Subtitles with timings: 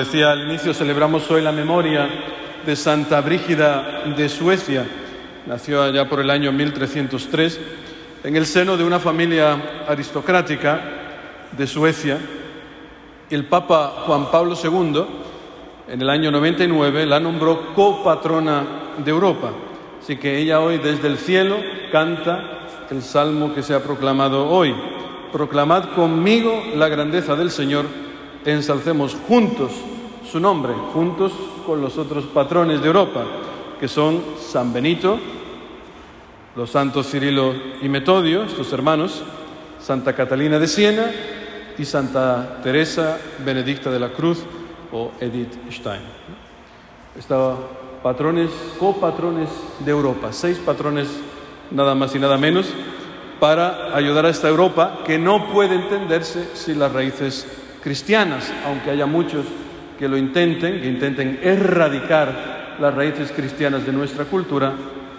[0.00, 2.08] Decía al inicio, celebramos hoy la memoria
[2.64, 4.86] de Santa Brígida de Suecia.
[5.44, 7.60] Nació allá por el año 1303
[8.24, 10.80] en el seno de una familia aristocrática
[11.52, 12.16] de Suecia.
[13.28, 15.04] El Papa Juan Pablo II,
[15.86, 18.64] en el año 99, la nombró copatrona
[19.04, 19.50] de Europa.
[20.02, 21.58] Así que ella hoy desde el cielo
[21.92, 24.74] canta el salmo que se ha proclamado hoy.
[25.30, 27.84] Proclamad conmigo la grandeza del Señor,
[28.46, 29.72] ensalcemos juntos
[30.30, 31.32] su nombre, juntos
[31.66, 33.24] con los otros patrones de Europa,
[33.80, 35.18] que son San Benito,
[36.54, 37.52] los santos Cirilo
[37.82, 39.22] y Metodio, estos hermanos,
[39.80, 41.10] Santa Catalina de Siena
[41.76, 44.44] y Santa Teresa Benedicta de la Cruz
[44.92, 46.02] o Edith Stein.
[47.18, 47.56] Estaban
[48.02, 49.48] patrones, copatrones
[49.80, 51.08] de Europa, seis patrones
[51.72, 52.66] nada más y nada menos,
[53.40, 57.48] para ayudar a esta Europa que no puede entenderse sin las raíces
[57.82, 59.46] cristianas, aunque haya muchos
[60.00, 64.72] que lo intenten, que intenten erradicar las raíces cristianas de nuestra cultura,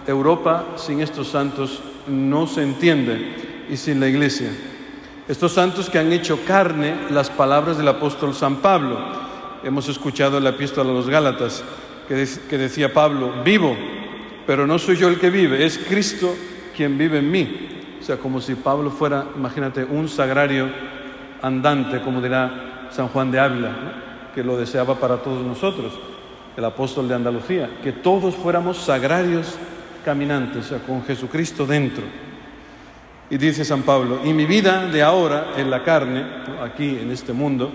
[0.07, 4.49] Europa sin estos santos no se entiende y sin la Iglesia.
[5.27, 8.97] Estos santos que han hecho carne las palabras del apóstol San Pablo.
[9.63, 11.63] Hemos escuchado en la epístola a los Gálatas
[12.07, 13.77] que, que decía Pablo, vivo,
[14.47, 16.35] pero no soy yo el que vive, es Cristo
[16.75, 17.69] quien vive en mí.
[17.99, 20.69] O sea, como si Pablo fuera, imagínate, un sagrario
[21.43, 24.01] andante, como dirá San Juan de Ávila,
[24.33, 25.93] que lo deseaba para todos nosotros,
[26.55, 29.55] el apóstol de Andalucía, que todos fuéramos sagrarios
[30.03, 32.03] caminantes, o sea, con Jesucristo dentro.
[33.29, 36.25] Y dice San Pablo, y mi vida de ahora en la carne,
[36.61, 37.71] aquí en este mundo,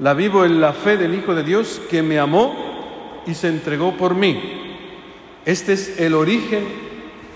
[0.00, 3.96] la vivo en la fe del Hijo de Dios que me amó y se entregó
[3.96, 4.38] por mí.
[5.46, 6.64] Este es el origen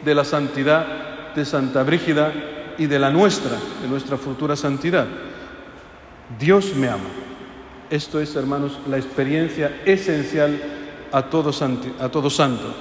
[0.05, 2.33] de la santidad de Santa Brígida
[2.77, 5.07] y de la nuestra, de nuestra futura santidad.
[6.39, 7.09] Dios me ama.
[7.91, 10.61] Esto es, hermanos, la experiencia esencial
[11.11, 12.75] a todo, santo,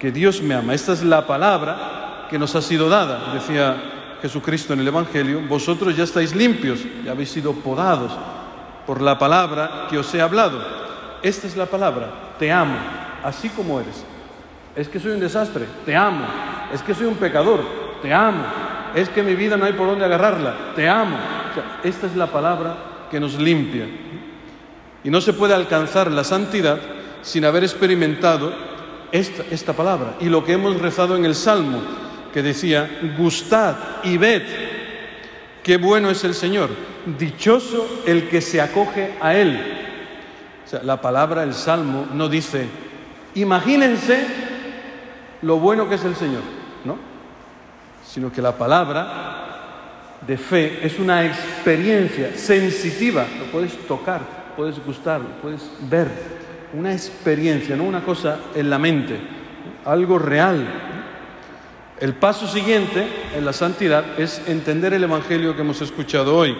[0.00, 0.74] que Dios me ama.
[0.74, 3.76] Esta es la palabra que nos ha sido dada, decía
[4.20, 8.10] Jesucristo en el Evangelio, vosotros ya estáis limpios, ya habéis sido podados
[8.84, 10.60] por la palabra que os he hablado.
[11.22, 12.76] Esta es la palabra, te amo,
[13.22, 14.04] así como eres.
[14.74, 16.26] Es que soy un desastre, te amo.
[16.74, 17.60] Es que soy un pecador,
[18.02, 18.44] te amo.
[18.96, 21.16] Es que mi vida no hay por dónde agarrarla, te amo.
[21.84, 22.76] esta es la palabra
[23.10, 23.86] que nos limpia.
[25.04, 26.78] Y no se puede alcanzar la santidad
[27.22, 28.52] sin haber experimentado
[29.12, 31.80] esta, palabra y lo que hemos rezado en el Salmo,
[32.32, 34.42] que decía, gustad y ved
[35.62, 36.70] qué bueno es el Señor,
[37.18, 39.60] dichoso el que se acoge a Él.
[40.64, 42.66] O sea, la palabra, el Salmo, no dice,
[43.34, 44.24] imagínense
[45.42, 46.42] lo bueno que es el Señor,
[46.84, 46.96] ¿no?
[48.06, 54.20] Sino que la palabra de fe es una experiencia sensitiva, lo puedes tocar,
[54.56, 56.08] puedes gustar, puedes ver,
[56.72, 59.18] una experiencia, no una cosa en la mente,
[59.84, 60.66] algo real.
[62.00, 63.06] El paso siguiente
[63.36, 66.56] en la santidad es entender el Evangelio que hemos escuchado hoy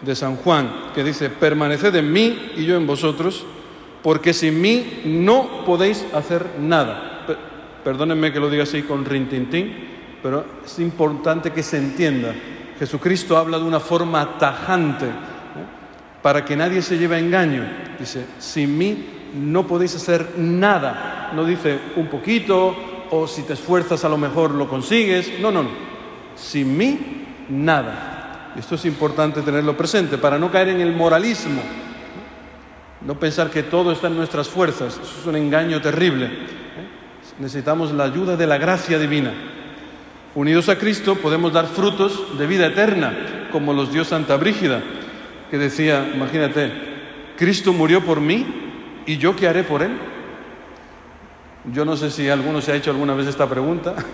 [0.00, 3.44] de San Juan, que dice, permaneced en mí y yo en vosotros,
[4.02, 7.26] porque sin mí no podéis hacer nada.
[7.84, 9.72] Perdónenme que lo diga así con rintintín,
[10.22, 12.34] pero es importante que se entienda.
[12.78, 15.06] Jesucristo habla de una forma tajante
[16.24, 17.66] para que nadie se lleve engaño.
[18.00, 19.04] Dice, sin mí
[19.34, 21.30] no podéis hacer nada.
[21.34, 22.74] No dice un poquito
[23.10, 25.38] o si te esfuerzas a lo mejor lo consigues.
[25.38, 25.68] No, no, no.
[26.34, 28.54] Sin mí, nada.
[28.56, 31.60] Esto es importante tenerlo presente para no caer en el moralismo.
[33.02, 34.94] No pensar que todo está en nuestras fuerzas.
[34.94, 36.30] Eso es un engaño terrible.
[37.38, 39.34] Necesitamos la ayuda de la gracia divina.
[40.34, 44.82] Unidos a Cristo podemos dar frutos de vida eterna, como los dio Santa Brígida
[45.50, 46.72] que decía, imagínate,
[47.36, 48.46] Cristo murió por mí
[49.06, 49.92] y yo qué haré por él.
[51.72, 53.94] Yo no sé si alguno se ha hecho alguna vez esta pregunta.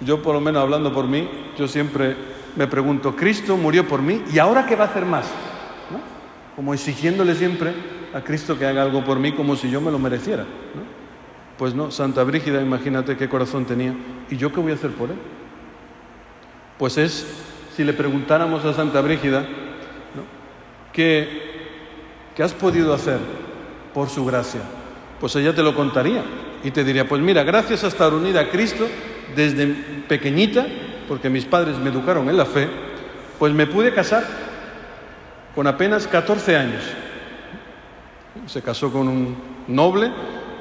[0.00, 1.28] Yo por lo menos hablando por mí,
[1.58, 2.16] yo siempre
[2.54, 5.26] me pregunto, Cristo murió por mí y ahora qué va a hacer más?
[6.54, 7.72] Como exigiéndole siempre
[8.14, 10.44] a Cristo que haga algo por mí como si yo me lo mereciera.
[11.56, 13.92] Pues no, Santa Brígida, imagínate qué corazón tenía.
[14.30, 15.18] ¿Y yo qué voy a hacer por él?
[16.78, 17.26] Pues es,
[17.74, 19.44] si le preguntáramos a Santa Brígida,
[20.98, 23.20] ¿Qué, has podido hacer
[23.94, 24.62] por su gracia?
[25.20, 26.24] Pues ella te lo contaría
[26.64, 28.84] y te diría, pues mira, gracias a estar unida a Cristo
[29.36, 29.68] desde
[30.08, 30.66] pequeñita,
[31.06, 32.68] porque mis padres me educaron en la fe,
[33.38, 34.24] pues me pude casar
[35.54, 36.82] con apenas 14 años.
[38.46, 39.36] Se casó con un
[39.68, 40.10] noble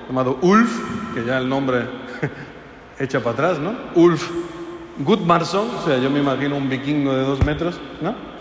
[0.07, 1.81] llamado Ulf, que ya el nombre
[2.99, 3.75] echa para atrás, ¿no?
[3.95, 4.29] Ulf
[4.99, 8.36] Gudmarsson, o sea, yo me imagino un vikingo de dos metros, ¿no?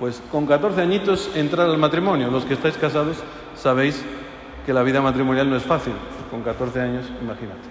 [0.00, 2.30] Pues con 14 añitos entrar al matrimonio.
[2.30, 3.18] Los que estáis casados
[3.54, 4.02] sabéis
[4.64, 5.92] que la vida matrimonial no es fácil.
[6.30, 7.68] Con 14 años, imagínate.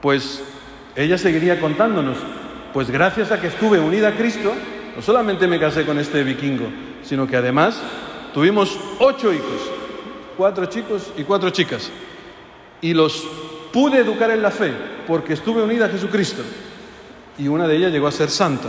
[0.00, 0.44] Pues
[0.94, 2.16] ella seguiría contándonos,
[2.72, 4.52] pues gracias a que estuve unida a Cristo,
[4.94, 6.66] no solamente me casé con este vikingo,
[7.02, 7.82] sino que además
[8.32, 9.68] tuvimos ocho hijos,
[10.36, 11.90] cuatro chicos y cuatro chicas.
[12.80, 13.26] Y los
[13.72, 14.72] pude educar en la fe
[15.08, 16.42] porque estuve unida a Jesucristo.
[17.36, 18.68] Y una de ellas llegó a ser santa,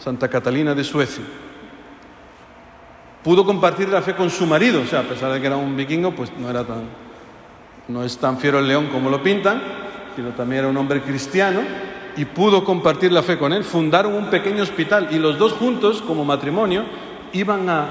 [0.00, 1.22] Santa Catalina de Suecia.
[3.24, 5.74] Pudo compartir la fe con su marido, o sea, a pesar de que era un
[5.74, 6.82] vikingo, pues no era tan,
[7.88, 9.62] no es tan fiero el león como lo pintan,
[10.14, 11.62] sino también era un hombre cristiano
[12.18, 13.64] y pudo compartir la fe con él.
[13.64, 16.84] Fundaron un pequeño hospital y los dos juntos, como matrimonio,
[17.32, 17.86] iban a,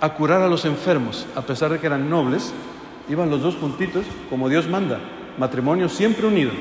[0.00, 2.54] a curar a los enfermos, a pesar de que eran nobles,
[3.10, 4.98] iban los dos juntitos, como Dios manda,
[5.36, 6.52] matrimonio siempre unido,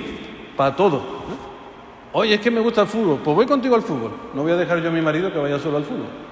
[0.57, 1.01] para todo.
[2.11, 4.11] Oye, es que me gusta el fútbol, pues voy contigo al fútbol.
[4.33, 6.24] No voy a dejar yo a mi marido que vaya solo al fútbol, ¿no?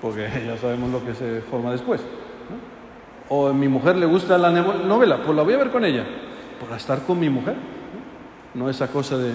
[0.00, 2.00] Porque ya sabemos lo que se forma después.
[2.00, 3.34] ¿no?
[3.36, 6.04] O a mi mujer le gusta la novela, pues la voy a ver con ella,
[6.60, 7.56] por estar con mi mujer.
[8.54, 9.32] No, no esa cosa de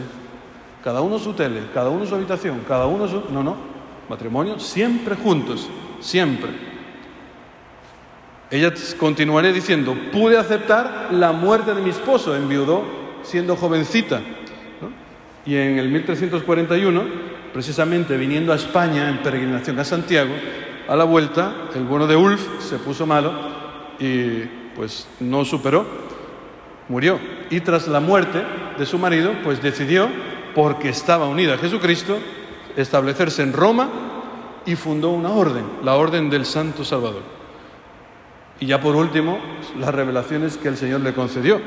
[0.84, 3.24] cada uno su tele, cada uno su habitación, cada uno su...
[3.32, 3.56] No, no,
[4.10, 5.70] matrimonio siempre juntos,
[6.00, 6.50] siempre.
[8.52, 12.84] Ella continuaré diciendo, pude aceptar la muerte de mi esposo, enviudó
[13.24, 14.20] siendo jovencita.
[14.20, 14.92] ¿no?
[15.46, 20.34] Y en el 1341, precisamente viniendo a España en peregrinación a Santiago,
[20.88, 23.32] a la vuelta, el bueno de Ulf se puso malo
[24.00, 24.42] y
[24.76, 25.86] pues no superó,
[26.90, 27.20] murió.
[27.50, 28.44] Y tras la muerte
[28.78, 30.10] de su marido, pues decidió
[30.56, 32.18] porque estaba unida a Jesucristo,
[32.76, 33.90] establecerse en Roma
[34.66, 37.22] y fundó una orden, la Orden del Santo Salvador.
[38.60, 39.40] Y ya por último,
[39.80, 41.62] las revelaciones que el Señor le concedió,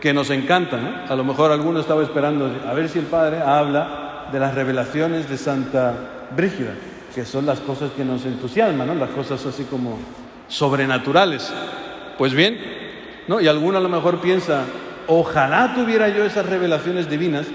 [0.00, 0.86] que nos encantan.
[0.86, 1.04] ¿eh?
[1.08, 3.99] A lo mejor alguno estaba esperando a ver si el Padre habla
[4.32, 5.94] de las revelaciones de Santa
[6.36, 6.74] Brígida,
[7.14, 8.94] que son las cosas que nos entusiasman, ¿no?
[8.94, 9.98] las cosas así como
[10.48, 11.52] sobrenaturales.
[12.18, 12.58] Pues bien,
[13.28, 13.40] ¿no?
[13.40, 14.64] y alguno a lo mejor piensa,
[15.06, 17.46] ojalá tuviera yo esas revelaciones divinas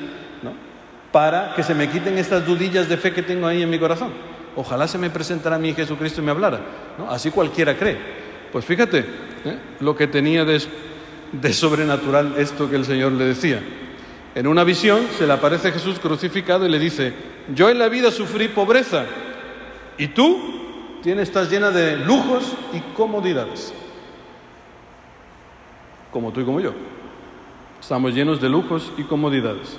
[1.11, 4.09] para que se me quiten estas dudillas de fe que tengo ahí en mi corazón.
[4.57, 6.59] Ojalá se me presentara a mí Jesucristo y me hablara.
[6.97, 7.09] ¿no?
[7.09, 7.97] Así cualquiera cree.
[8.51, 9.57] Pues fíjate ¿eh?
[9.79, 10.61] lo que tenía de,
[11.31, 13.61] de sobrenatural esto que el Señor le decía.
[14.35, 17.13] En una visión se le aparece Jesús crucificado y le dice,
[17.55, 19.05] yo en la vida sufrí pobreza
[19.97, 20.37] y tú
[21.01, 23.73] tienes, estás llena de lujos y comodidades.
[26.11, 26.73] Como tú y como yo.
[27.79, 29.77] Estamos llenos de lujos y comodidades.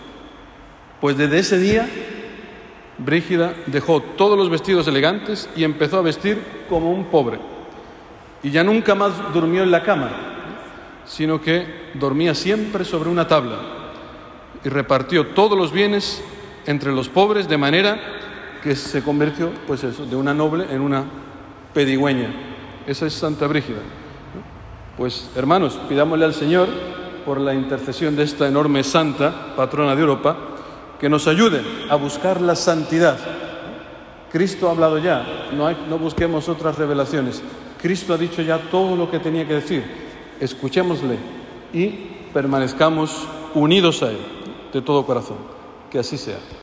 [1.02, 1.86] Pues desde ese día,
[2.96, 7.38] Brígida dejó todos los vestidos elegantes y empezó a vestir como un pobre.
[8.42, 10.10] Y ya nunca más durmió en la cama,
[11.04, 13.75] sino que dormía siempre sobre una tabla
[14.64, 16.22] y repartió todos los bienes
[16.66, 17.98] entre los pobres de manera
[18.62, 21.04] que se convirtió, pues eso, de una noble en una
[21.72, 22.28] pedigüeña.
[22.86, 23.78] Esa es Santa Brígida.
[24.96, 26.68] Pues hermanos, pidámosle al Señor
[27.24, 30.36] por la intercesión de esta enorme santa, patrona de Europa,
[30.98, 33.18] que nos ayude a buscar la santidad.
[34.32, 37.42] Cristo ha hablado ya, no, no busquemos otras revelaciones.
[37.80, 39.84] Cristo ha dicho ya todo lo que tenía que decir.
[40.40, 41.18] Escuchémosle
[41.72, 41.88] y
[42.32, 44.35] permanezcamos unidos a Él
[44.76, 45.38] de todo corazón.
[45.90, 46.38] Que así sea.